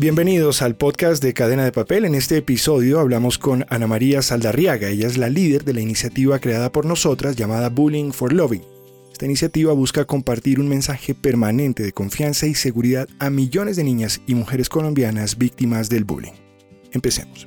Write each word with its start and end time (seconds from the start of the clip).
Bienvenidos 0.00 0.62
al 0.62 0.76
podcast 0.76 1.22
de 1.22 1.34
Cadena 1.34 1.62
de 1.62 1.72
Papel. 1.72 2.06
En 2.06 2.14
este 2.14 2.38
episodio 2.38 3.00
hablamos 3.00 3.36
con 3.36 3.66
Ana 3.68 3.86
María 3.86 4.22
Saldarriaga. 4.22 4.88
Ella 4.88 5.06
es 5.06 5.18
la 5.18 5.28
líder 5.28 5.62
de 5.62 5.74
la 5.74 5.82
iniciativa 5.82 6.38
creada 6.38 6.72
por 6.72 6.86
nosotras 6.86 7.36
llamada 7.36 7.68
Bullying 7.68 8.12
for 8.12 8.32
Loving. 8.32 8.62
Esta 9.12 9.26
iniciativa 9.26 9.74
busca 9.74 10.06
compartir 10.06 10.58
un 10.58 10.70
mensaje 10.70 11.14
permanente 11.14 11.82
de 11.82 11.92
confianza 11.92 12.46
y 12.46 12.54
seguridad 12.54 13.10
a 13.18 13.28
millones 13.28 13.76
de 13.76 13.84
niñas 13.84 14.22
y 14.26 14.34
mujeres 14.34 14.70
colombianas 14.70 15.36
víctimas 15.36 15.90
del 15.90 16.04
bullying. 16.04 16.32
Empecemos. 16.92 17.46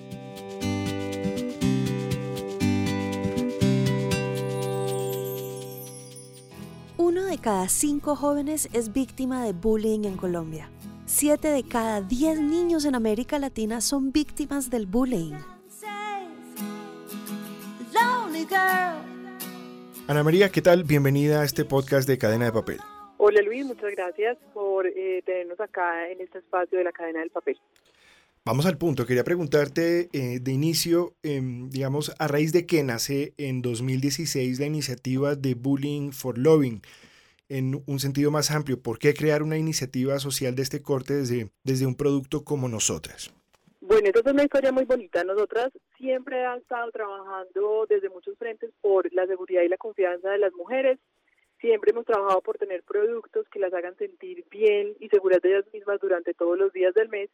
Uno 6.97 7.25
de 7.25 7.39
cada 7.39 7.67
cinco 7.67 8.15
jóvenes 8.15 8.69
es 8.73 8.93
víctima 8.93 9.43
de 9.43 9.53
bullying 9.53 10.03
en 10.03 10.17
Colombia. 10.17 10.69
Siete 11.15 11.49
de 11.49 11.61
cada 11.61 12.01
diez 12.01 12.39
niños 12.39 12.85
en 12.85 12.95
América 12.95 13.37
Latina 13.37 13.81
son 13.81 14.11
víctimas 14.11 14.71
del 14.71 14.87
bullying. 14.87 15.33
Ana 20.07 20.23
María, 20.23 20.49
¿qué 20.49 20.63
tal? 20.63 20.83
Bienvenida 20.83 21.41
a 21.41 21.45
este 21.45 21.65
podcast 21.65 22.09
de 22.09 22.17
Cadena 22.17 22.45
de 22.45 22.51
Papel. 22.51 22.79
Hola 23.17 23.43
Luis, 23.43 23.63
muchas 23.63 23.91
gracias 23.91 24.39
por 24.55 24.87
eh, 24.87 25.21
tenernos 25.23 25.59
acá 25.59 26.09
en 26.09 26.19
este 26.19 26.39
espacio 26.39 26.79
de 26.79 26.83
la 26.83 26.91
Cadena 26.91 27.19
del 27.19 27.29
Papel. 27.29 27.59
Vamos 28.43 28.65
al 28.65 28.79
punto. 28.79 29.05
Quería 29.05 29.23
preguntarte 29.23 30.09
eh, 30.13 30.39
de 30.41 30.51
inicio, 30.51 31.13
em, 31.21 31.69
digamos, 31.69 32.11
a 32.17 32.27
raíz 32.27 32.53
de 32.53 32.65
que 32.65 32.81
nace 32.81 33.33
en 33.37 33.61
2016 33.61 34.59
la 34.59 34.65
iniciativa 34.65 35.35
de 35.35 35.53
Bullying 35.53 36.11
for 36.11 36.39
Loving 36.39 36.81
en 37.49 37.83
un 37.85 37.99
sentido 37.99 38.31
más 38.31 38.51
amplio, 38.51 38.81
¿por 38.81 38.99
qué 38.99 39.13
crear 39.13 39.43
una 39.43 39.57
iniciativa 39.57 40.17
social 40.19 40.55
de 40.55 40.61
este 40.61 40.81
corte 40.81 41.13
desde, 41.13 41.51
desde 41.63 41.85
un 41.85 41.95
producto 41.95 42.43
como 42.43 42.67
nosotras? 42.67 43.33
Bueno, 43.81 44.07
esto 44.07 44.21
es 44.21 44.33
una 44.33 44.43
historia 44.43 44.71
muy 44.71 44.85
bonita. 44.85 45.23
Nosotras 45.23 45.71
siempre 45.97 46.41
hemos 46.41 46.61
estado 46.61 46.89
trabajando 46.91 47.85
desde 47.89 48.09
muchos 48.09 48.37
frentes 48.37 48.71
por 48.81 49.11
la 49.13 49.27
seguridad 49.27 49.61
y 49.61 49.67
la 49.67 49.77
confianza 49.77 50.29
de 50.29 50.37
las 50.37 50.53
mujeres. 50.53 50.99
Siempre 51.59 51.91
hemos 51.91 52.05
trabajado 52.05 52.41
por 52.41 52.57
tener 52.57 52.83
productos 52.83 53.47
que 53.49 53.59
las 53.59 53.73
hagan 53.73 53.95
sentir 53.97 54.45
bien 54.49 54.95
y 54.99 55.09
seguras 55.09 55.41
de 55.41 55.49
ellas 55.49 55.65
mismas 55.73 55.99
durante 55.99 56.33
todos 56.33 56.57
los 56.57 56.71
días 56.71 56.93
del 56.93 57.09
mes. 57.09 57.29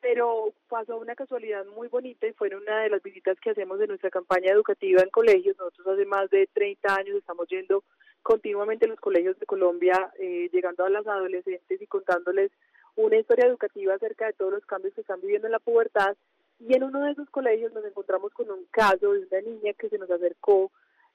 Pero 0.00 0.54
pasó 0.68 0.98
una 0.98 1.16
casualidad 1.16 1.66
muy 1.66 1.88
bonita 1.88 2.28
y 2.28 2.32
fue 2.32 2.54
una 2.54 2.82
de 2.82 2.90
las 2.90 3.02
visitas 3.02 3.36
que 3.40 3.50
hacemos 3.50 3.80
de 3.80 3.88
nuestra 3.88 4.10
campaña 4.10 4.52
educativa 4.52 5.02
en 5.02 5.10
colegios. 5.10 5.56
Nosotros 5.58 5.88
hace 5.88 6.06
más 6.06 6.30
de 6.30 6.48
30 6.54 6.94
años 6.94 7.16
estamos 7.16 7.48
yendo 7.48 7.82
continuamente 8.26 8.86
en 8.86 8.90
los 8.90 8.98
colegios 8.98 9.38
de 9.38 9.46
Colombia, 9.46 10.12
eh, 10.18 10.50
llegando 10.52 10.84
a 10.84 10.90
las 10.90 11.06
adolescentes 11.06 11.80
y 11.80 11.86
contándoles 11.86 12.50
una 12.96 13.18
historia 13.18 13.46
educativa 13.46 13.94
acerca 13.94 14.26
de 14.26 14.32
todos 14.32 14.52
los 14.52 14.66
cambios 14.66 14.94
que 14.94 15.02
están 15.02 15.20
viviendo 15.20 15.46
en 15.46 15.52
la 15.52 15.60
pubertad. 15.60 16.16
Y 16.58 16.74
en 16.74 16.82
uno 16.82 17.04
de 17.04 17.12
esos 17.12 17.30
colegios 17.30 17.72
nos 17.72 17.84
encontramos 17.84 18.32
con 18.32 18.50
un 18.50 18.64
caso 18.72 19.12
de 19.12 19.28
una 19.30 19.40
niña 19.42 19.74
que 19.74 19.88
se 19.88 19.98
nos 19.98 20.10
acercó 20.10 20.72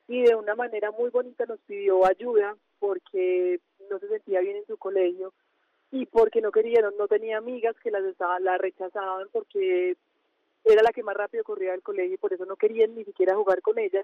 y 0.07 0.21
de 0.21 0.35
una 0.35 0.55
manera 0.55 0.91
muy 0.91 1.09
bonita 1.09 1.45
nos 1.45 1.59
pidió 1.67 2.05
ayuda 2.05 2.55
porque 2.79 3.59
no 3.89 3.99
se 3.99 4.07
sentía 4.07 4.39
bien 4.39 4.55
en 4.55 4.65
su 4.65 4.77
colegio 4.77 5.33
y 5.91 6.05
porque 6.05 6.39
no 6.39 6.53
quería, 6.53 6.79
no, 6.97 7.07
tenía 7.09 7.39
amigas 7.39 7.75
que 7.83 7.91
las 7.91 8.03
la 8.39 8.57
rechazaban 8.57 9.27
porque 9.33 9.97
era 10.63 10.81
la 10.81 10.93
que 10.93 11.03
más 11.03 11.17
rápido 11.17 11.43
corría 11.43 11.71
del 11.71 11.83
colegio 11.83 12.13
y 12.13 12.19
por 12.19 12.31
eso 12.31 12.45
no 12.45 12.55
querían 12.55 12.95
ni 12.95 13.03
siquiera 13.03 13.35
jugar 13.35 13.61
con 13.61 13.79
ella 13.79 14.01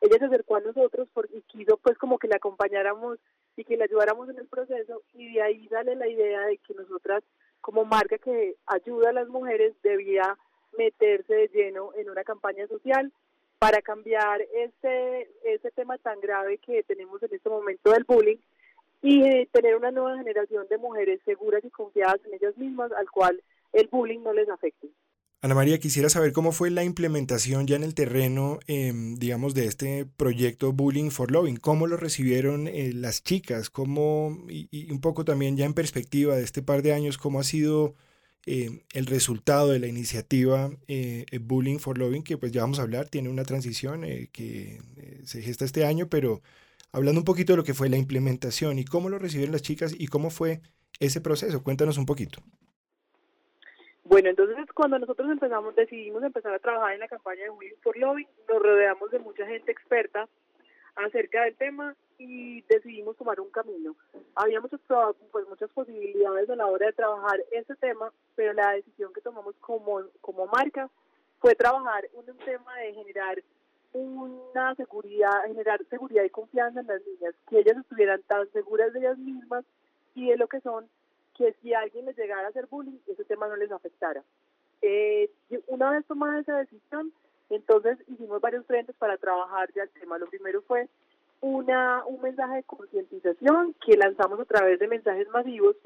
ella 0.00 0.18
se 0.18 0.24
acercó 0.26 0.56
a 0.56 0.60
nosotros 0.60 1.08
porque 1.12 1.42
quiso 1.46 1.76
pues 1.78 1.96
como 1.98 2.18
que 2.18 2.28
la 2.28 2.36
acompañáramos 2.36 3.18
y 3.56 3.64
que 3.64 3.76
le 3.76 3.84
ayudáramos 3.84 4.28
en 4.28 4.38
el 4.38 4.46
proceso 4.46 5.02
y 5.14 5.34
de 5.34 5.42
ahí 5.42 5.68
sale 5.68 5.96
la 5.96 6.08
idea 6.08 6.42
de 6.42 6.58
que 6.58 6.74
nosotras 6.74 7.22
como 7.60 7.84
marca 7.84 8.18
que 8.18 8.56
ayuda 8.66 9.10
a 9.10 9.14
las 9.14 9.28
mujeres 9.28 9.74
debía 9.82 10.36
meterse 10.78 11.34
de 11.34 11.48
lleno 11.48 11.90
en 11.96 12.10
una 12.10 12.24
campaña 12.24 12.66
social 12.66 13.12
para 13.58 13.80
cambiar 13.80 14.42
ese, 14.42 15.30
ese 15.44 15.70
tema 15.70 15.96
tan 15.98 16.20
grave 16.20 16.58
que 16.58 16.82
tenemos 16.82 17.22
en 17.22 17.34
este 17.34 17.48
momento 17.48 17.90
del 17.90 18.04
bullying 18.04 18.36
y 19.02 19.46
tener 19.46 19.76
una 19.76 19.90
nueva 19.90 20.18
generación 20.18 20.66
de 20.68 20.78
mujeres 20.78 21.20
seguras 21.24 21.64
y 21.64 21.70
confiadas 21.70 22.20
en 22.26 22.34
ellas 22.34 22.56
mismas 22.56 22.92
al 22.92 23.10
cual 23.10 23.42
el 23.72 23.88
bullying 23.88 24.20
no 24.20 24.32
les 24.32 24.48
afecte. 24.48 24.88
Ana 25.42 25.54
María, 25.54 25.78
quisiera 25.78 26.08
saber 26.08 26.32
cómo 26.32 26.50
fue 26.50 26.70
la 26.70 26.82
implementación 26.82 27.66
ya 27.66 27.76
en 27.76 27.84
el 27.84 27.94
terreno, 27.94 28.58
em, 28.66 29.16
digamos, 29.16 29.54
de 29.54 29.66
este 29.66 30.06
proyecto 30.06 30.72
Bullying 30.72 31.10
for 31.10 31.30
Loving. 31.30 31.56
¿Cómo 31.56 31.86
lo 31.86 31.96
recibieron 31.96 32.66
eh, 32.68 32.92
las 32.94 33.22
chicas? 33.22 33.70
¿Cómo, 33.70 34.44
y, 34.48 34.90
un 34.90 35.00
poco 35.00 35.24
también 35.24 35.56
ya 35.56 35.66
en 35.66 35.74
perspectiva 35.74 36.36
de 36.36 36.42
este 36.42 36.62
par 36.62 36.82
de 36.82 36.94
años, 36.94 37.18
cómo 37.18 37.38
ha 37.38 37.44
sido 37.44 37.94
em, 38.46 38.80
el 38.94 39.06
resultado 39.06 39.70
de 39.70 39.78
la 39.78 39.88
iniciativa 39.88 40.70
eh, 40.88 41.26
eh, 41.30 41.38
Bullying 41.38 41.78
for 41.78 41.98
Loving, 41.98 42.22
que 42.22 42.38
pues 42.38 42.52
ya 42.52 42.62
vamos 42.62 42.78
a 42.78 42.82
hablar, 42.82 43.08
tiene 43.08 43.28
una 43.28 43.44
transición 43.44 44.02
que 44.32 44.80
se 45.24 45.42
gesta 45.42 45.64
este 45.64 45.84
año, 45.84 46.08
pero 46.08 46.42
hablando 46.92 47.20
un 47.20 47.24
poquito 47.24 47.52
de 47.52 47.58
lo 47.58 47.64
que 47.64 47.74
fue 47.74 47.88
la 47.88 47.98
implementación 47.98 48.78
y 48.78 48.84
cómo 48.84 49.08
lo 49.10 49.18
recibieron 49.18 49.52
las 49.52 49.62
chicas 49.62 49.94
y 49.96 50.08
cómo 50.08 50.30
fue 50.30 50.60
ese 51.00 51.20
proceso. 51.20 51.62
Cuéntanos 51.62 51.98
un 51.98 52.06
poquito. 52.06 52.42
Bueno, 54.08 54.30
entonces 54.30 54.56
cuando 54.72 55.00
nosotros 55.00 55.28
empezamos, 55.28 55.74
decidimos 55.74 56.22
empezar 56.22 56.54
a 56.54 56.60
trabajar 56.60 56.94
en 56.94 57.00
la 57.00 57.08
campaña 57.08 57.42
de 57.42 57.50
Willing 57.50 57.80
for 57.82 57.96
Lobby, 57.96 58.24
nos 58.48 58.62
rodeamos 58.62 59.10
de 59.10 59.18
mucha 59.18 59.44
gente 59.46 59.72
experta 59.72 60.28
acerca 60.94 61.42
del 61.42 61.56
tema 61.56 61.96
y 62.16 62.62
decidimos 62.62 63.16
tomar 63.16 63.40
un 63.40 63.50
camino. 63.50 63.96
Habíamos 64.36 64.70
pues, 65.32 65.48
muchas 65.48 65.70
posibilidades 65.70 66.48
a 66.48 66.54
la 66.54 66.68
hora 66.68 66.86
de 66.86 66.92
trabajar 66.92 67.40
ese 67.50 67.74
tema, 67.74 68.12
pero 68.36 68.52
la 68.52 68.74
decisión 68.74 69.12
que 69.12 69.20
tomamos 69.20 69.56
como, 69.56 70.02
como 70.20 70.46
marca 70.46 70.88
fue 71.40 71.56
trabajar 71.56 72.04
un 72.14 72.26
tema 72.38 72.76
de 72.76 72.94
generar 72.94 73.42
una 73.92 74.76
seguridad, 74.76 75.42
generar 75.48 75.84
seguridad 75.90 76.22
y 76.22 76.30
confianza 76.30 76.78
en 76.78 76.86
las 76.86 77.02
niñas, 77.04 77.34
que 77.50 77.58
ellas 77.58 77.76
estuvieran 77.78 78.22
tan 78.28 78.48
seguras 78.52 78.92
de 78.92 79.00
ellas 79.00 79.18
mismas 79.18 79.64
y 80.14 80.30
de 80.30 80.36
lo 80.36 80.46
que 80.46 80.60
son 80.60 80.88
que 81.36 81.54
si 81.62 81.74
alguien 81.74 82.06
les 82.06 82.16
llegara 82.16 82.46
a 82.46 82.50
hacer 82.50 82.66
bullying, 82.66 82.98
ese 83.06 83.24
tema 83.24 83.48
no 83.48 83.56
les 83.56 83.70
afectara. 83.70 84.22
Eh, 84.82 85.30
una 85.68 85.90
vez 85.90 86.04
tomada 86.06 86.40
esa 86.40 86.58
decisión, 86.58 87.12
entonces 87.50 87.98
hicimos 88.08 88.40
varios 88.40 88.66
frentes 88.66 88.94
para 88.96 89.16
trabajar 89.16 89.72
ya 89.74 89.82
el 89.82 89.90
tema. 89.90 90.18
Lo 90.18 90.26
primero 90.26 90.62
fue 90.62 90.88
una 91.40 92.04
un 92.06 92.20
mensaje 92.22 92.56
de 92.56 92.62
concientización 92.64 93.74
que 93.84 93.96
lanzamos 93.96 94.40
a 94.40 94.44
través 94.44 94.78
de 94.78 94.88
mensajes 94.88 95.28
masivos, 95.28 95.76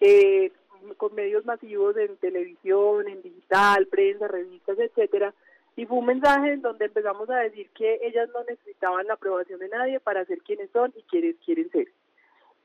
eh, 0.00 0.52
con 0.96 1.14
medios 1.14 1.44
masivos 1.44 1.96
en 1.96 2.16
televisión, 2.18 3.08
en 3.08 3.22
digital, 3.22 3.86
prensa, 3.86 4.28
revistas, 4.28 4.78
etcétera. 4.78 5.34
Y 5.76 5.86
fue 5.86 5.98
un 5.98 6.06
mensaje 6.06 6.52
en 6.52 6.62
donde 6.62 6.86
empezamos 6.86 7.30
a 7.30 7.36
decir 7.36 7.70
que 7.70 8.00
ellas 8.02 8.28
no 8.34 8.42
necesitaban 8.44 9.06
la 9.06 9.14
aprobación 9.14 9.60
de 9.60 9.68
nadie 9.68 10.00
para 10.00 10.24
ser 10.24 10.38
quienes 10.38 10.70
son 10.70 10.92
y 10.96 11.02
quienes 11.02 11.36
quieren 11.44 11.70
ser. 11.70 11.88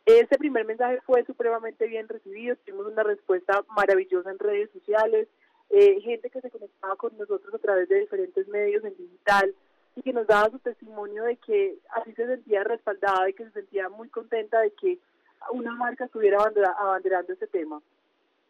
Este 0.06 0.38
primer 0.38 0.66
mensaje 0.66 1.00
fue 1.06 1.24
supremamente 1.26 1.88
bien 1.88 2.10
recibido, 2.10 2.58
tuvimos 2.58 2.88
una 2.88 3.04
respuesta 3.04 3.64
maravillosa 3.76 4.32
en 4.32 4.40
redes 4.40 4.70
sociales, 4.72 5.30
eh, 5.70 6.02
gente 6.02 6.30
que 6.30 6.42
se 6.42 6.52
conectaba 6.52 6.96
con 6.98 7.18
nosotros 7.18 7.54
a 7.54 7.60
través 7.60 7.88
de 7.88 8.02
diferentes 8.02 8.48
medios 8.50 8.84
en 8.84 8.98
digital 8.98 9.56
y 9.96 10.02
que 10.02 10.12
nos 10.12 10.28
daba 10.28 10.50
su 10.50 10.60
testimonio 10.60 11.24
de 11.24 11.38
que 11.38 11.78
así 11.92 12.14
se 12.14 12.28
sentía 12.28 12.66
respaldada 12.66 13.30
y 13.30 13.34
que 13.34 13.46
se 13.46 13.52
sentía 13.52 13.88
muy 13.90 14.10
contenta 14.10 14.60
de 14.60 14.72
que 14.72 15.00
una 15.52 15.74
marca 15.74 16.06
estuviera 16.06 16.38
abanderando 16.78 17.34
este 17.34 17.48
tema. 17.48 17.82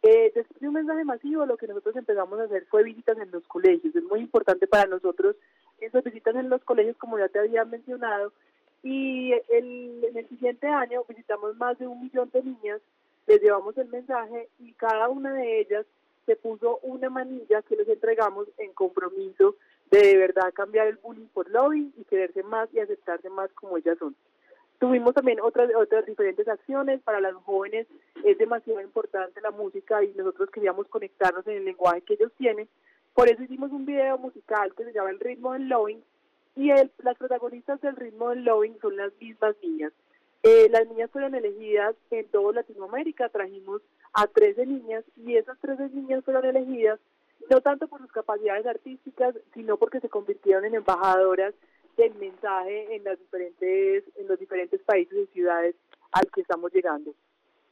Eh, 0.02 0.32
después 0.36 0.60
de 0.60 0.68
un 0.68 0.74
mensaje 0.74 1.06
masivo, 1.06 1.46
lo 1.46 1.56
que 1.58 1.68
nosotros 1.68 1.96
empezamos 1.96 2.40
a 2.40 2.44
hacer 2.44 2.66
fue 2.66 2.84
visitas 2.84 3.18
en 3.20 3.32
los 3.32 3.48
colegios. 3.48 3.96
Es 3.96 4.04
muy 4.04 4.20
importante 4.20 4.68
para 4.68 4.86
nosotros 4.86 5.36
esas 5.80 6.04
visitas 6.04 6.36
en 6.36 6.50
los 6.50 6.64
colegios, 6.64 6.98
como 6.98 7.18
ya 7.20 7.30
te 7.30 7.40
había 7.40 7.64
mencionado, 7.64 8.34
y 8.84 9.32
el, 9.50 10.04
en 10.04 10.18
el 10.18 10.30
siguiente 10.30 10.68
año 10.68 11.04
visitamos 11.08 11.56
más 11.58 11.80
de 11.80 11.88
un 11.88 12.02
millón 12.02 12.30
de 12.32 12.44
niñas, 12.44 12.82
les 13.28 13.42
llevamos 13.42 13.78
el 13.78 13.88
mensaje 13.88 14.50
y 14.60 14.74
cada 14.74 15.08
una 15.08 15.34
de 15.34 15.62
ellas 15.62 15.86
se 16.26 16.36
puso 16.36 16.80
una 16.84 17.10
manilla 17.10 17.62
que 17.64 17.78
les 17.78 17.88
entregamos 17.88 18.48
en 18.58 18.74
compromiso 18.74 19.56
de 19.90 20.00
de 20.00 20.18
verdad 20.18 20.54
cambiar 20.54 20.88
el 20.88 20.98
bullying 20.98 21.28
por 21.28 21.50
lobby 21.50 21.94
y 21.98 22.04
quererse 22.06 22.44
más 22.44 22.68
y 22.74 22.80
aceptarse 22.80 23.30
más 23.30 23.52
como 23.54 23.78
ellas 23.78 23.98
son. 24.00 24.16
Tuvimos 24.80 25.14
también 25.14 25.40
otras, 25.40 25.70
otras 25.76 26.06
diferentes 26.06 26.48
acciones. 26.48 27.02
Para 27.04 27.22
las 27.22 27.36
jóvenes 27.36 27.88
es 28.26 28.38
demasiado 28.38 28.82
importante 28.82 29.40
la 29.40 29.52
música 29.52 30.04
y 30.04 30.14
nosotros 30.14 30.50
queríamos 30.50 30.88
conectarnos 30.88 31.48
en 31.48 31.58
el 31.58 31.66
lenguaje 31.66 32.02
que 32.02 32.16
ellos 32.16 32.32
tienen. 32.38 32.68
Por 33.14 33.30
eso 33.30 33.44
hicimos 33.44 33.72
un 33.72 33.86
video 33.86 34.18
musical 34.18 34.74
que 34.76 34.84
se 34.84 34.92
llama 34.92 35.12
El 35.12 35.20
ritmo 35.20 35.54
del 35.54 35.70
lobbying 35.70 36.04
y 36.56 36.70
el, 36.72 36.92
las 37.00 37.18
protagonistas 37.18 37.82
del 37.82 37.96
ritmo 37.96 38.30
del 38.30 38.44
loving 38.44 38.78
son 38.82 38.96
las 38.98 39.12
mismas 39.20 39.56
niñas. 39.62 39.92
Eh, 40.44 40.68
las 40.70 40.88
niñas 40.88 41.10
fueron 41.12 41.36
elegidas 41.36 41.96
en 42.12 42.28
toda 42.28 42.54
Latinoamérica, 42.54 43.30
trajimos 43.30 43.82
a 44.14 44.28
13 44.28 44.66
niñas 44.66 45.06
y 45.16 45.38
esas 45.38 45.58
13 45.60 45.90
niñas 45.90 46.24
fueron 46.26 46.46
elegidas 46.46 47.00
no 47.50 47.62
tanto 47.62 47.88
por 47.88 48.02
sus 48.02 48.12
capacidades 48.12 48.66
artísticas, 48.66 49.36
sino 49.54 49.78
porque 49.78 50.00
se 50.00 50.10
convirtieron 50.10 50.66
en 50.66 50.76
embajadoras 50.76 51.54
del 51.98 52.14
mensaje 52.16 52.96
en 52.96 53.04
las 53.04 53.20
diferentes 53.20 54.04
en 54.16 54.28
los 54.28 54.40
diferentes 54.40 54.82
países 54.82 55.18
y 55.18 55.34
ciudades 55.34 55.76
al 56.12 56.30
que 56.32 56.42
estamos 56.42 56.72
llegando. 56.74 57.14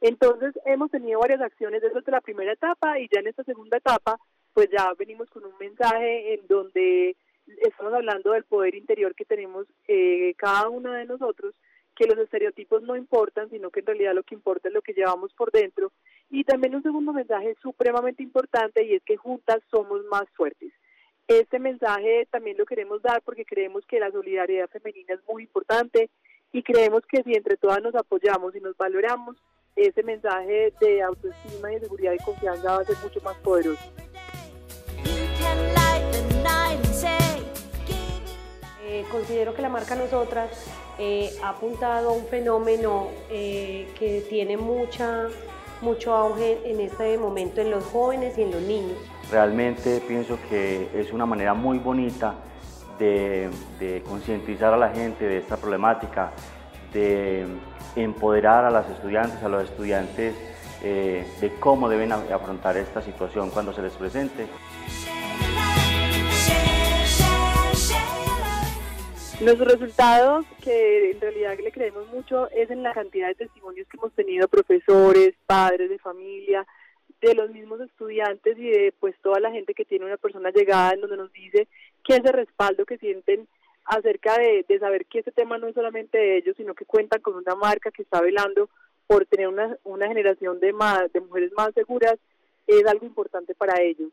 Entonces 0.00 0.54
hemos 0.64 0.90
tenido 0.90 1.20
varias 1.20 1.40
acciones 1.40 1.82
desde 1.82 2.10
la 2.10 2.20
primera 2.20 2.52
etapa 2.52 2.98
y 2.98 3.08
ya 3.12 3.20
en 3.20 3.28
esta 3.28 3.44
segunda 3.44 3.76
etapa 3.76 4.18
pues 4.54 4.68
ya 4.70 4.92
venimos 4.98 5.28
con 5.30 5.44
un 5.44 5.54
mensaje 5.58 6.34
en 6.34 6.46
donde 6.46 7.16
estamos 7.62 7.92
hablando 7.92 8.32
del 8.32 8.44
poder 8.44 8.74
interior 8.74 9.14
que 9.14 9.24
tenemos 9.24 9.66
eh, 9.88 10.34
cada 10.36 10.68
una 10.68 10.96
de 10.98 11.06
nosotros, 11.06 11.54
que 11.94 12.06
los 12.06 12.18
estereotipos 12.18 12.82
no 12.82 12.96
importan, 12.96 13.50
sino 13.50 13.70
que 13.70 13.80
en 13.80 13.86
realidad 13.86 14.14
lo 14.14 14.22
que 14.22 14.34
importa 14.34 14.68
es 14.68 14.74
lo 14.74 14.82
que 14.82 14.94
llevamos 14.94 15.32
por 15.34 15.50
dentro. 15.52 15.92
Y 16.30 16.44
también 16.44 16.74
un 16.74 16.82
segundo 16.82 17.12
mensaje 17.12 17.54
supremamente 17.60 18.22
importante 18.22 18.84
y 18.84 18.94
es 18.94 19.02
que 19.04 19.16
juntas 19.16 19.60
somos 19.70 20.04
más 20.06 20.24
fuertes. 20.34 20.72
Este 21.28 21.58
mensaje 21.58 22.26
también 22.30 22.56
lo 22.56 22.66
queremos 22.66 23.02
dar 23.02 23.22
porque 23.22 23.44
creemos 23.44 23.84
que 23.86 24.00
la 24.00 24.10
solidaridad 24.10 24.68
femenina 24.68 25.14
es 25.14 25.20
muy 25.28 25.44
importante 25.44 26.10
y 26.52 26.62
creemos 26.62 27.02
que 27.06 27.22
si 27.22 27.34
entre 27.34 27.56
todas 27.56 27.82
nos 27.82 27.94
apoyamos 27.94 28.54
y 28.56 28.60
nos 28.60 28.76
valoramos, 28.76 29.36
ese 29.76 30.02
mensaje 30.02 30.72
de 30.80 31.02
autoestima 31.02 31.68
de 31.68 31.80
seguridad 31.80 32.12
y 32.12 32.24
confianza 32.24 32.76
va 32.76 32.82
a 32.82 32.84
ser 32.84 32.96
mucho 33.02 33.20
más 33.22 33.36
poderoso. 33.38 34.01
Eh, 39.02 39.04
considero 39.10 39.54
que 39.54 39.62
la 39.62 39.68
marca 39.68 39.94
Nosotras 39.94 40.50
eh, 40.98 41.30
ha 41.42 41.50
apuntado 41.50 42.10
a 42.10 42.12
un 42.12 42.26
fenómeno 42.26 43.08
eh, 43.30 43.88
que 43.98 44.24
tiene 44.28 44.56
mucha, 44.56 45.26
mucho 45.80 46.14
auge 46.14 46.60
en 46.64 46.80
este 46.80 47.18
momento 47.18 47.60
en 47.60 47.70
los 47.70 47.84
jóvenes 47.84 48.38
y 48.38 48.42
en 48.42 48.52
los 48.52 48.62
niños. 48.62 48.98
Realmente 49.30 50.00
pienso 50.06 50.38
que 50.48 50.88
es 50.94 51.12
una 51.12 51.26
manera 51.26 51.54
muy 51.54 51.78
bonita 51.78 52.34
de, 52.98 53.50
de 53.80 54.02
concientizar 54.02 54.72
a 54.72 54.76
la 54.76 54.90
gente 54.90 55.24
de 55.24 55.38
esta 55.38 55.56
problemática, 55.56 56.32
de 56.92 57.46
empoderar 57.96 58.64
a 58.64 58.70
las 58.70 58.88
estudiantes, 58.88 59.42
a 59.42 59.48
los 59.48 59.64
estudiantes 59.64 60.34
de 60.82 61.52
cómo 61.60 61.88
deben 61.88 62.10
afrontar 62.10 62.76
esta 62.76 63.00
situación 63.00 63.50
cuando 63.50 63.72
se 63.72 63.82
les 63.82 63.92
presente. 63.92 64.48
Los 69.42 69.58
resultados 69.58 70.46
que 70.62 71.10
en 71.10 71.20
realidad 71.20 71.58
le 71.58 71.72
creemos 71.72 72.06
mucho 72.12 72.48
es 72.50 72.70
en 72.70 72.84
la 72.84 72.94
cantidad 72.94 73.26
de 73.26 73.34
testimonios 73.34 73.88
que 73.88 73.96
hemos 73.96 74.12
tenido 74.12 74.46
profesores, 74.46 75.34
padres 75.46 75.90
de 75.90 75.98
familia, 75.98 76.64
de 77.20 77.34
los 77.34 77.50
mismos 77.50 77.80
estudiantes 77.80 78.56
y 78.56 78.70
de 78.70 78.94
pues 79.00 79.16
toda 79.20 79.40
la 79.40 79.50
gente 79.50 79.74
que 79.74 79.84
tiene 79.84 80.04
una 80.04 80.16
persona 80.16 80.52
llegada 80.52 80.92
en 80.92 81.00
donde 81.00 81.16
nos 81.16 81.32
dice 81.32 81.66
que 82.04 82.14
ese 82.14 82.30
respaldo 82.30 82.86
que 82.86 82.98
sienten 82.98 83.48
acerca 83.84 84.38
de, 84.38 84.64
saber 84.78 85.06
que 85.06 85.18
este 85.18 85.32
tema 85.32 85.58
no 85.58 85.66
es 85.66 85.74
solamente 85.74 86.18
de 86.18 86.36
ellos, 86.36 86.54
sino 86.56 86.74
que 86.74 86.84
cuentan 86.84 87.20
con 87.20 87.34
una 87.34 87.56
marca 87.56 87.90
que 87.90 88.02
está 88.02 88.20
velando 88.20 88.68
por 89.08 89.26
tener 89.26 89.48
una, 89.48 89.76
una 89.82 90.06
generación 90.06 90.60
de, 90.60 90.72
más, 90.72 91.12
de 91.12 91.20
mujeres 91.20 91.50
más 91.56 91.74
seguras, 91.74 92.14
es 92.68 92.86
algo 92.86 93.06
importante 93.06 93.56
para 93.56 93.82
ellos. 93.82 94.10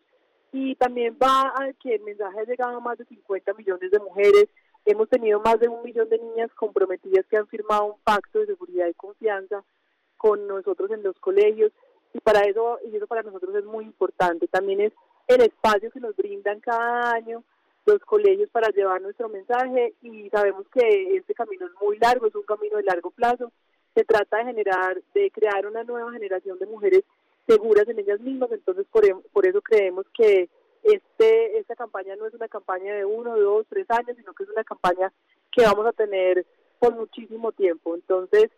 Y 0.51 0.73
también 0.73 1.15
va 1.21 1.53
a 1.55 1.71
que 1.73 1.93
el 1.93 2.01
mensaje 2.01 2.39
ha 2.39 2.45
llegado 2.45 2.77
a 2.77 2.79
más 2.79 2.97
de 2.97 3.05
50 3.05 3.53
millones 3.53 3.91
de 3.91 3.99
mujeres, 3.99 4.47
Hemos 4.91 5.07
tenido 5.07 5.39
más 5.39 5.59
de 5.59 5.67
un 5.67 5.83
millón 5.83 6.09
de 6.09 6.17
niñas 6.17 6.49
comprometidas 6.55 7.23
que 7.27 7.37
han 7.37 7.45
firmado 7.45 7.85
un 7.85 7.99
pacto 8.03 8.39
de 8.39 8.47
seguridad 8.47 8.87
y 8.87 8.95
confianza 8.95 9.63
con 10.17 10.47
nosotros 10.47 10.89
en 10.89 11.03
los 11.03 11.15
colegios 11.19 11.71
y 12.11 12.19
para 12.21 12.39
eso 12.39 12.79
y 12.83 12.95
eso 12.95 13.05
para 13.05 13.21
nosotros 13.21 13.53
es 13.53 13.65
muy 13.65 13.85
importante. 13.85 14.47
También 14.47 14.81
es 14.81 14.93
el 15.27 15.41
espacio 15.41 15.91
que 15.91 15.99
nos 15.99 16.15
brindan 16.15 16.59
cada 16.59 17.11
año 17.11 17.43
los 17.85 17.99
colegios 17.99 18.49
para 18.49 18.69
llevar 18.69 18.99
nuestro 18.99 19.29
mensaje 19.29 19.93
y 20.01 20.27
sabemos 20.31 20.65
que 20.73 21.17
este 21.17 21.35
camino 21.35 21.67
es 21.67 21.71
muy 21.79 21.99
largo, 21.99 22.25
es 22.25 22.33
un 22.33 22.41
camino 22.41 22.77
de 22.77 22.83
largo 22.83 23.11
plazo. 23.11 23.51
Se 23.93 24.03
trata 24.03 24.37
de 24.37 24.45
generar, 24.45 24.99
de 25.13 25.29
crear 25.29 25.67
una 25.67 25.83
nueva 25.83 26.11
generación 26.13 26.57
de 26.57 26.65
mujeres 26.65 27.03
seguras 27.45 27.87
en 27.89 27.99
ellas 27.99 28.21
mismas, 28.21 28.51
entonces 28.51 28.87
por, 28.91 29.03
por 29.33 29.45
eso 29.45 29.61
creemos 29.61 30.07
que 30.15 30.49
este, 30.83 31.57
esta 31.57 31.75
campaña 31.75 32.15
no 32.15 32.27
es 32.27 32.33
una 32.33 32.47
campaña 32.47 32.93
de 32.95 33.05
uno, 33.05 33.37
dos, 33.37 33.65
tres 33.69 33.85
años, 33.89 34.15
sino 34.17 34.33
que 34.33 34.43
es 34.43 34.49
una 34.49 34.63
campaña 34.63 35.11
que 35.51 35.63
vamos 35.63 35.85
a 35.85 35.93
tener 35.93 36.45
por 36.79 36.95
muchísimo 36.95 37.51
tiempo. 37.51 37.95
Entonces, 37.95 38.49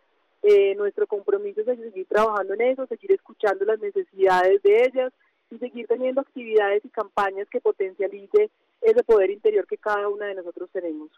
eh, 0.43 0.75
nuestro 0.75 1.07
compromiso 1.07 1.61
es 1.61 1.79
seguir 1.79 2.07
trabajando 2.07 2.53
en 2.53 2.61
eso, 2.61 2.87
seguir 2.87 3.11
escuchando 3.11 3.65
las 3.65 3.79
necesidades 3.79 4.61
de 4.63 4.83
ellas 4.85 5.13
y 5.51 5.57
seguir 5.57 5.87
teniendo 5.87 6.21
actividades 6.21 6.83
y 6.85 6.89
campañas 6.89 7.47
que 7.49 7.61
potencialice 7.61 8.49
ese 8.81 9.03
poder 9.03 9.29
interior 9.29 9.67
que 9.67 9.77
cada 9.77 10.07
una 10.07 10.27
de 10.27 10.35
nosotros 10.35 10.69
tenemos. 10.71 11.09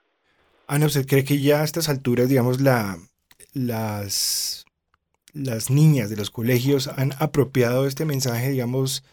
Ana, 0.67 0.87
¿usted 0.87 1.05
cree 1.05 1.23
que 1.23 1.39
ya 1.39 1.61
a 1.61 1.63
estas 1.63 1.89
alturas, 1.89 2.29
digamos, 2.29 2.61
la, 2.61 2.97
las, 3.53 4.65
las 5.33 5.69
niñas 5.69 6.09
de 6.09 6.17
los 6.17 6.29
colegios 6.29 6.87
han 6.87 7.11
apropiado 7.19 7.85
este 7.85 8.05
mensaje, 8.05 8.49
digamos, 8.49 9.03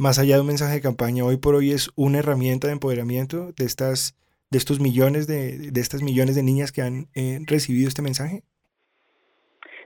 más 0.00 0.18
allá 0.18 0.36
de 0.36 0.40
un 0.40 0.46
mensaje 0.46 0.76
de 0.76 0.80
campaña, 0.80 1.26
hoy 1.26 1.36
por 1.36 1.54
hoy 1.54 1.72
es 1.72 1.90
una 1.94 2.20
herramienta 2.20 2.66
de 2.66 2.72
empoderamiento 2.72 3.52
de 3.52 3.66
estas 3.66 4.16
de 4.50 4.58
estos 4.58 4.80
millones 4.80 5.26
de, 5.26 5.70
de 5.70 5.80
estas 5.80 6.02
millones 6.02 6.34
de 6.34 6.42
niñas 6.42 6.72
que 6.72 6.82
han 6.82 7.06
eh, 7.14 7.38
recibido 7.46 7.86
este 7.86 8.02
mensaje? 8.02 8.42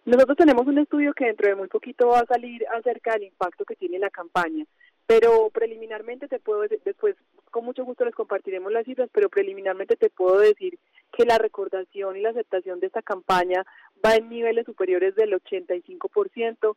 Nosotros 0.07 0.39
tenemos 0.39 0.67
un 0.67 0.79
estudio 0.79 1.13
que 1.13 1.27
dentro 1.27 1.49
de 1.49 1.57
muy 1.57 1.69
poquito 1.69 2.09
va 2.09 2.21
a 2.21 2.27
salir 2.27 2.65
acerca 2.79 3.13
del 3.15 3.25
impacto 3.25 3.65
que 3.65 3.75
tiene 3.75 3.99
la 3.99 4.09
campaña, 4.09 4.65
pero 5.07 5.51
preliminarmente 5.51 6.29
te 6.29 6.39
puedo 6.39 6.63
después 6.63 7.17
con 7.51 7.65
mucho 7.65 7.85
gusto 7.85 8.05
les 8.05 8.15
compartiremos 8.15 8.73
las 8.73 8.85
cifras, 8.85 9.11
pero 9.13 9.29
preliminarmente 9.29 9.97
te 9.97 10.11
puedo 10.11 10.39
decir 10.39 10.79
que 11.13 11.25
la 11.25 11.39
recordación 11.39 12.17
y 12.17 12.21
la 12.21 12.31
aceptación 12.31 12.81
de 12.81 12.87
esta 12.87 13.03
campaña 13.03 13.67
va 14.05 14.15
en 14.15 14.29
niveles 14.29 14.65
superiores 14.65 15.15
del 15.17 15.33
85%, 15.33 16.77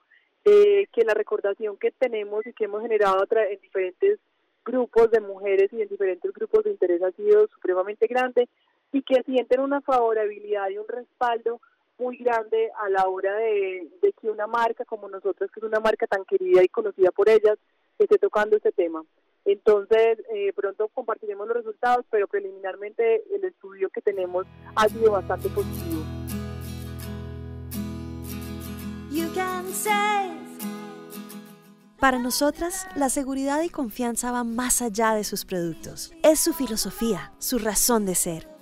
eh, 0.50 0.88
que 0.94 1.04
la 1.04 1.14
recordación 1.14 1.76
que 1.76 1.92
tenemos 1.92 2.48
y 2.48 2.54
que 2.54 2.66
hemos 2.66 2.82
generado 2.82 3.26
en 3.30 3.60
diferentes 3.60 4.18
grupos 4.64 5.12
de 5.12 5.20
mujeres 5.20 5.74
y 5.74 5.82
en 5.82 5.90
diferentes 5.90 6.32
grupos 6.32 6.64
de 6.64 6.72
interés 6.72 7.04
ha 7.04 7.12
sido 7.12 7.48
supremamente 7.48 8.08
grande 8.08 8.48
y 8.94 9.02
que 9.02 9.24
sienten 9.24 9.60
una 9.60 9.82
favorabilidad 9.82 10.70
y 10.70 10.78
un 10.78 10.88
respaldo 10.88 11.60
muy 12.00 12.16
grande 12.16 12.72
a 12.82 12.90
la 12.90 13.10
hora 13.10 13.36
de, 13.36 13.90
que 14.22 14.30
una 14.30 14.48
marca 14.48 14.86
como 14.86 15.10
nosotros, 15.10 15.52
que 15.52 15.60
es 15.60 15.66
una 15.66 15.82
marca 15.82 16.08
tan 16.08 16.24
querida 16.24 16.64
y 16.64 16.70
conocida 16.70 17.12
por 17.12 17.28
ellas, 17.28 17.58
esté 18.00 18.18
tocando 18.18 18.56
este 18.56 18.72
tema. 18.72 19.04
Entonces, 19.44 20.20
eh, 20.34 20.54
pronto 20.54 20.88
compartiremos 20.88 21.46
los 21.46 21.58
resultados, 21.58 22.06
pero 22.10 22.28
preliminarmente 22.28 23.24
el 23.36 23.44
estudio 23.44 23.90
que 23.90 24.02
tenemos 24.02 24.46
ha 24.78 24.88
sido 24.88 25.12
bastante 25.12 25.50
positivo. 25.50 25.97
Para 32.00 32.20
nosotras, 32.20 32.88
la 32.96 33.10
seguridad 33.10 33.62
y 33.63 33.70
confianza 33.70 34.32
van 34.32 34.56
más 34.56 34.82
allá 34.82 35.13
de 35.13 35.24
sus 35.24 35.46
productos. 35.46 36.12
Es 36.24 36.39
su 36.39 36.53
filosofía, 36.53 37.34
su 37.39 37.58
razón 37.58 38.06
de 38.06 38.15
ser. 38.15 38.58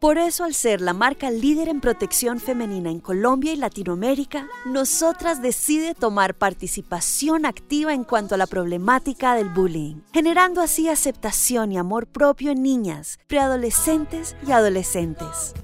Por 0.00 0.16
eso, 0.16 0.44
al 0.44 0.54
ser 0.54 0.80
la 0.80 0.94
marca 0.94 1.30
líder 1.30 1.68
en 1.68 1.80
protección 1.80 2.40
femenina 2.40 2.90
en 2.90 3.00
Colombia 3.00 3.52
y 3.52 3.56
Latinoamérica, 3.56 4.48
nosotras 4.64 5.42
decide 5.42 5.94
tomar 5.94 6.34
participación 6.34 7.44
activa 7.44 7.92
en 7.92 8.04
cuanto 8.04 8.34
a 8.34 8.38
la 8.38 8.46
problemática 8.46 9.34
del 9.34 9.50
bullying, 9.50 9.96
generando 10.12 10.62
así 10.62 10.88
aceptación 10.88 11.70
y 11.70 11.78
amor 11.78 12.06
propio 12.06 12.50
en 12.50 12.62
niñas, 12.62 13.18
preadolescentes 13.28 14.36
y 14.46 14.52
adolescentes. 14.52 15.54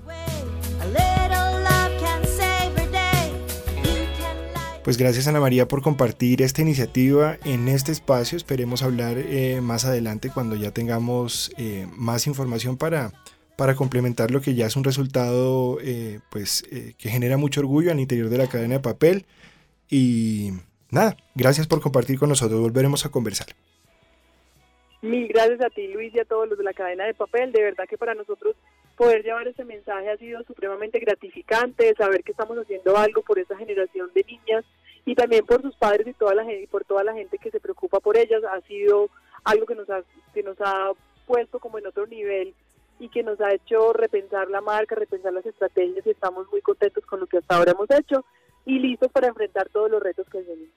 Pues 4.87 4.99
gracias 4.99 5.27
Ana 5.27 5.41
María 5.41 5.67
por 5.67 5.83
compartir 5.83 6.43
esta 6.43 6.63
iniciativa 6.63 7.39
en 7.45 7.67
este 7.67 7.91
espacio. 7.91 8.37
Esperemos 8.37 8.85
hablar 8.85 9.17
eh, 9.19 9.61
más 9.61 9.85
adelante 9.85 10.31
cuando 10.33 10.55
ya 10.55 10.71
tengamos 10.71 11.51
eh, 11.59 11.89
más 11.97 12.29
información 12.29 12.79
para, 12.79 13.11
para 13.57 13.75
complementar 13.75 14.31
lo 14.31 14.41
que 14.41 14.55
ya 14.55 14.67
es 14.67 14.77
un 14.77 14.85
resultado 14.85 15.79
eh, 15.83 16.21
pues, 16.31 16.63
que 16.63 17.09
genera 17.09 17.37
mucho 17.37 17.63
orgullo 17.63 17.91
al 17.91 17.99
interior 17.99 18.29
de 18.29 18.39
la 18.39 18.47
cadena 18.47 18.75
de 18.75 18.81
papel. 18.81 19.27
Y 19.91 20.53
nada, 20.89 21.17
gracias 21.35 21.67
por 21.67 21.81
compartir 21.81 22.21
con 22.21 22.29
nosotros. 22.29 22.61
Volveremos 22.61 23.05
a 23.05 23.09
conversar. 23.09 23.49
Mil 25.03 25.27
gracias 25.27 25.63
a 25.63 25.71
ti 25.71 25.89
Luis 25.89 26.15
y 26.15 26.21
a 26.21 26.25
todos 26.25 26.49
los 26.49 26.59
de 26.59 26.63
la 26.63 26.75
cadena 26.75 27.07
de 27.07 27.15
papel. 27.15 27.51
De 27.51 27.61
verdad 27.61 27.87
que 27.91 27.99
para 27.99 28.15
nosotros 28.15 28.55
poder 28.97 29.23
llevar 29.23 29.47
ese 29.47 29.65
mensaje 29.65 30.11
ha 30.11 30.17
sido 30.17 30.43
supremamente 30.45 30.99
gratificante, 30.99 31.95
saber 31.97 32.25
que 32.25 32.33
estamos 32.33 32.57
haciendo 32.59 32.97
algo 32.97 33.23
por 33.23 33.39
esa 33.39 33.57
generación 33.57 34.11
de 34.15 34.25
niñas 34.25 34.65
y 35.05 35.15
también 35.15 35.47
por 35.47 35.63
sus 35.63 35.77
padres 35.77 36.07
y 36.07 36.15
toda 36.15 36.35
la 36.35 36.45
gente, 36.45 36.63
y 36.63 36.67
por 36.67 36.85
toda 36.85 37.05
la 37.05 37.13
gente 37.13 37.39
que 37.39 37.51
se 37.51 37.61
preocupa 37.61 38.01
por 38.01 38.17
ellas, 38.17 38.43
ha 38.45 38.61
sido 38.63 39.09
algo 39.45 39.67
que 39.67 39.75
nos 39.75 39.89
ha, 39.91 40.03
que 40.35 40.43
nos 40.43 40.57
ha 40.61 40.93
puesto 41.27 41.61
como 41.61 41.79
en 41.79 41.87
otro 41.87 42.07
nivel 42.07 42.55
y 42.99 43.09
que 43.09 43.23
nos 43.23 43.41
ha 43.41 43.53
hecho 43.53 43.93
repensar 43.93 44.49
la 44.49 44.61
marca, 44.61 44.95
repensar 44.95 45.33
las 45.33 45.47
estrategias 45.47 46.07
y 46.07 46.11
estamos 46.11 46.51
muy 46.51 46.63
contentos 46.63 47.05
con 47.05 47.21
lo 47.21 47.27
que 47.27 47.39
hasta 47.39 47.57
ahora 47.57 47.73
hemos 47.73 47.91
hecho 47.91 48.25
y 48.65 48.79
listos 48.79 49.13
para 49.13 49.29
enfrentar 49.29 49.69
todos 49.69 49.91
los 49.91 50.03
retos 50.03 50.27
que 50.31 50.41
vienen. 50.41 50.71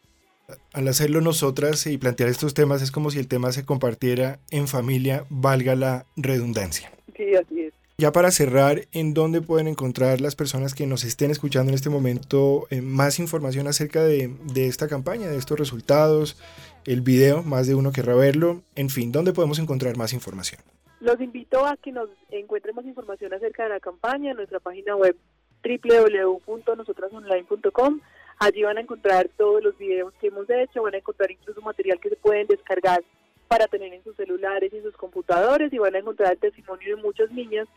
Al 0.73 0.88
hacerlo 0.88 1.21
nosotras 1.21 1.85
y 1.88 1.97
plantear 1.97 2.29
estos 2.29 2.53
temas 2.53 2.81
es 2.81 2.91
como 2.91 3.11
si 3.11 3.19
el 3.19 3.27
tema 3.27 3.51
se 3.51 3.65
compartiera 3.65 4.39
en 4.51 4.67
familia, 4.67 5.25
valga 5.29 5.75
la 5.75 6.05
redundancia. 6.15 6.91
Sí, 7.15 7.35
así. 7.35 7.59
Ya 8.00 8.12
para 8.13 8.32
cerrar, 8.32 8.88
¿en 8.94 9.13
dónde 9.13 9.41
pueden 9.41 9.68
encontrar 9.68 10.22
las 10.22 10.38
personas 10.38 10.74
que 10.74 10.88
nos 10.88 11.03
estén 11.03 11.32
escuchando 11.32 11.70
en 11.70 11.75
este 11.75 11.89
momento 11.89 12.65
eh, 12.70 12.79
más 12.79 13.20
información 13.20 13.68
acerca 13.68 14.06
de, 14.06 14.32
esta 14.56 14.88
campaña, 14.88 15.27
de 15.27 15.36
estos 15.36 15.60
resultados, 15.60 16.41
el 16.86 17.01
video, 17.01 17.44
más 17.44 17.68
de 17.68 17.75
uno 17.75 17.91
querrá 17.91 18.15
verlo? 18.15 18.62
En 18.75 18.89
fin, 18.89 19.12
¿dónde 19.12 19.34
podemos 19.34 19.60
encontrar 19.60 19.98
más 19.98 20.13
información? 20.13 20.62
Los 21.01 21.20
invito 21.20 21.65
a 21.65 21.75
que 21.75 21.91
nos 21.91 22.08
encuentren 22.32 22.74
más 22.74 22.86
información 22.86 23.34
acerca 23.34 23.63
de 23.63 23.70
la 23.70 23.82
campaña 23.82 24.32
en 24.32 24.38
nuestra 24.38 24.62
página 24.62 24.96
web 24.96 25.18
www.nosotrasonline.com. 25.62 28.00
Allí 28.38 28.63
van 28.63 28.77
a 28.77 28.82
encontrar 28.82 29.29
todos 29.36 29.62
los 29.62 29.77
videos 29.77 30.13
que 30.22 30.27
hemos 30.27 30.50
hecho, 30.50 30.84
van 30.84 30.94
a 30.94 31.00
encontrar 31.00 31.32
incluso 31.32 31.60
material 31.60 32.00
que 32.00 32.08
se 32.08 32.15
pueden 32.15 32.48
descargar 32.48 33.03
para 33.50 33.68
tener 33.68 33.94
en 33.94 34.06
sus 34.06 34.15
celulares 34.15 34.72
y 34.72 34.82
sus 34.82 34.96
computadores 34.96 35.74
y 35.74 35.79
van 35.79 35.96
a 35.96 36.00
encontrar 36.00 36.32
el 36.32 36.39
testimonio 36.39 36.96
de 36.96 37.01
muchas 37.01 37.29
niñas 37.32 37.68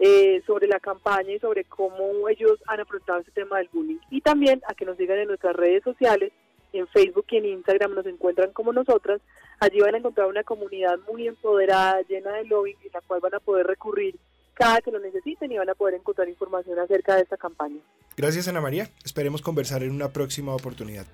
eh, 0.00 0.42
sobre 0.46 0.68
la 0.68 0.78
campaña 0.78 1.32
y 1.32 1.38
sobre 1.40 1.64
cómo 1.64 2.28
ellos 2.28 2.58
han 2.66 2.80
afrontado 2.80 3.20
este 3.20 3.32
tema 3.32 3.58
del 3.58 3.68
bullying. 3.72 3.98
Y 4.10 4.20
también 4.20 4.62
a 4.68 4.74
que 4.74 4.84
nos 4.84 4.96
sigan 4.96 5.18
en 5.18 5.28
nuestras 5.28 5.56
redes 5.56 5.82
sociales, 5.82 6.32
en 6.72 6.86
Facebook 6.88 7.26
y 7.30 7.38
en 7.38 7.46
Instagram 7.46 7.94
nos 7.94 8.06
encuentran 8.06 8.52
como 8.52 8.72
nosotras. 8.72 9.20
Allí 9.58 9.80
van 9.80 9.94
a 9.94 9.98
encontrar 9.98 10.28
una 10.28 10.44
comunidad 10.44 10.98
muy 11.10 11.26
empoderada, 11.26 12.02
llena 12.08 12.32
de 12.32 12.44
lobbying, 12.44 12.76
en 12.84 12.92
la 12.92 13.00
cual 13.00 13.20
van 13.20 13.34
a 13.34 13.40
poder 13.40 13.66
recurrir 13.66 14.14
cada 14.54 14.80
que 14.80 14.90
lo 14.90 14.98
necesiten 14.98 15.50
y 15.52 15.58
van 15.58 15.70
a 15.70 15.74
poder 15.74 15.94
encontrar 15.94 16.28
información 16.28 16.78
acerca 16.78 17.14
de 17.14 17.22
esta 17.22 17.36
campaña. 17.36 17.80
Gracias 18.16 18.48
Ana 18.48 18.60
María, 18.60 18.90
esperemos 19.04 19.40
conversar 19.40 19.84
en 19.84 19.92
una 19.92 20.12
próxima 20.12 20.54
oportunidad. 20.54 21.06